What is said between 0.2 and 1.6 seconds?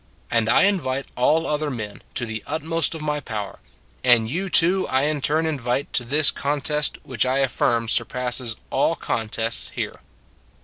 And I invite all